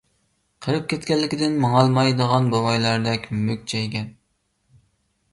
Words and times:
قېرىپ 0.65 0.85
كەتكەنلىكىدىن 0.93 1.59
ماڭالمايدىغان 1.65 2.47
بوۋايلاردەك 2.53 3.27
مۈكچەيگەن. 3.49 4.09